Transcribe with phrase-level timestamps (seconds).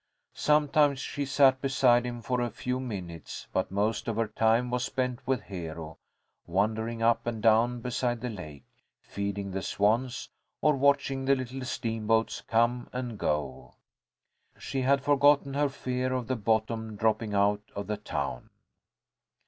[0.33, 4.83] Sometimes she sat beside him for a few minutes, but most of her time was
[4.83, 5.99] spent with Hero,
[6.47, 8.65] wandering up and down beside the lake,
[8.99, 10.29] feeding the swans
[10.59, 13.75] or watching the little steamboats come and go.
[14.57, 18.49] She had forgotten her fear of the bottom dropping out of the town.